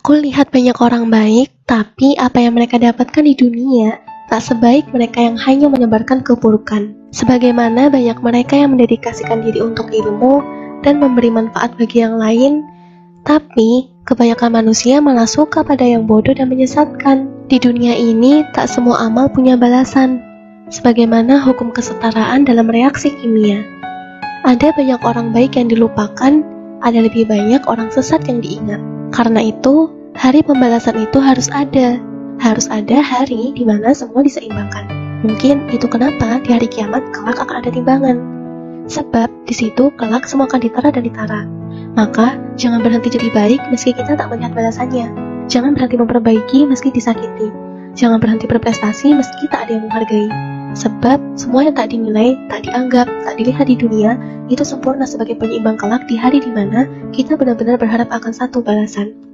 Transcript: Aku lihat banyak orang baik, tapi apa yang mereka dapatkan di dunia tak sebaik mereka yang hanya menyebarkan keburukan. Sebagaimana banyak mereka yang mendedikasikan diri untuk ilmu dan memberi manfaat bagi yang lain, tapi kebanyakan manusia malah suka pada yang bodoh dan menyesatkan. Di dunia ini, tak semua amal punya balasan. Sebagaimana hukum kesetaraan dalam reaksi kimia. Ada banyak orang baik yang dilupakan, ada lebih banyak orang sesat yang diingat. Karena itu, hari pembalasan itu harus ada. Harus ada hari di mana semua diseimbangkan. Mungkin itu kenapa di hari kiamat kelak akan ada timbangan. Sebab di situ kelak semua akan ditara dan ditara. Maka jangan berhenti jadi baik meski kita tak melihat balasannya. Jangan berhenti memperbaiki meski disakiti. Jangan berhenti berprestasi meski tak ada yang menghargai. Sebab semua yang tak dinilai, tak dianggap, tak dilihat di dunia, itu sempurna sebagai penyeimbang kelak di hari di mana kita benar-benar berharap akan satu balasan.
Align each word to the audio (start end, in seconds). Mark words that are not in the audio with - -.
Aku 0.00 0.16
lihat 0.16 0.48
banyak 0.48 0.80
orang 0.80 1.12
baik, 1.12 1.52
tapi 1.68 2.16
apa 2.16 2.40
yang 2.40 2.56
mereka 2.56 2.80
dapatkan 2.80 3.20
di 3.20 3.36
dunia 3.36 4.00
tak 4.32 4.40
sebaik 4.40 4.88
mereka 4.96 5.20
yang 5.20 5.36
hanya 5.36 5.68
menyebarkan 5.68 6.24
keburukan. 6.24 6.96
Sebagaimana 7.12 7.92
banyak 7.92 8.16
mereka 8.24 8.56
yang 8.56 8.72
mendedikasikan 8.72 9.44
diri 9.44 9.60
untuk 9.60 9.92
ilmu 9.92 10.40
dan 10.80 11.04
memberi 11.04 11.28
manfaat 11.28 11.76
bagi 11.76 12.00
yang 12.00 12.16
lain, 12.16 12.64
tapi 13.28 13.92
kebanyakan 14.08 14.64
manusia 14.64 15.04
malah 15.04 15.28
suka 15.28 15.60
pada 15.60 15.84
yang 15.84 16.08
bodoh 16.08 16.32
dan 16.32 16.48
menyesatkan. 16.48 17.28
Di 17.52 17.60
dunia 17.60 17.92
ini, 17.92 18.40
tak 18.56 18.72
semua 18.72 19.04
amal 19.04 19.28
punya 19.28 19.52
balasan. 19.52 20.24
Sebagaimana 20.72 21.44
hukum 21.44 21.76
kesetaraan 21.76 22.48
dalam 22.48 22.72
reaksi 22.72 23.12
kimia. 23.20 23.60
Ada 24.48 24.72
banyak 24.72 25.04
orang 25.04 25.36
baik 25.36 25.60
yang 25.60 25.68
dilupakan, 25.68 26.40
ada 26.80 26.98
lebih 27.04 27.28
banyak 27.28 27.60
orang 27.68 27.92
sesat 27.92 28.24
yang 28.24 28.40
diingat. 28.40 28.80
Karena 29.10 29.42
itu, 29.42 29.90
hari 30.14 30.42
pembalasan 30.46 31.02
itu 31.02 31.18
harus 31.18 31.50
ada. 31.50 31.98
Harus 32.40 32.70
ada 32.72 33.02
hari 33.04 33.52
di 33.52 33.66
mana 33.66 33.92
semua 33.92 34.24
diseimbangkan. 34.24 34.86
Mungkin 35.20 35.68
itu 35.68 35.84
kenapa 35.90 36.40
di 36.40 36.56
hari 36.56 36.64
kiamat 36.64 37.04
kelak 37.12 37.36
akan 37.36 37.60
ada 37.60 37.70
timbangan. 37.70 38.16
Sebab 38.88 39.28
di 39.44 39.54
situ 39.54 39.92
kelak 40.00 40.24
semua 40.24 40.48
akan 40.48 40.60
ditara 40.64 40.88
dan 40.88 41.04
ditara. 41.04 41.42
Maka 41.92 42.40
jangan 42.56 42.80
berhenti 42.80 43.12
jadi 43.12 43.28
baik 43.30 43.60
meski 43.68 43.92
kita 43.92 44.16
tak 44.16 44.26
melihat 44.32 44.56
balasannya. 44.56 45.12
Jangan 45.50 45.76
berhenti 45.76 46.00
memperbaiki 46.00 46.64
meski 46.64 46.88
disakiti. 46.88 47.52
Jangan 47.98 48.22
berhenti 48.22 48.46
berprestasi 48.48 49.12
meski 49.12 49.44
tak 49.50 49.68
ada 49.68 49.76
yang 49.76 49.84
menghargai. 49.90 50.59
Sebab 50.70 51.18
semua 51.34 51.66
yang 51.66 51.74
tak 51.74 51.90
dinilai, 51.90 52.38
tak 52.46 52.66
dianggap, 52.66 53.10
tak 53.26 53.34
dilihat 53.38 53.66
di 53.66 53.74
dunia, 53.74 54.14
itu 54.46 54.62
sempurna 54.62 55.02
sebagai 55.02 55.34
penyeimbang 55.38 55.78
kelak 55.78 56.06
di 56.06 56.14
hari 56.14 56.38
di 56.38 56.50
mana 56.50 56.86
kita 57.10 57.34
benar-benar 57.34 57.74
berharap 57.78 58.10
akan 58.10 58.30
satu 58.30 58.62
balasan. 58.62 59.29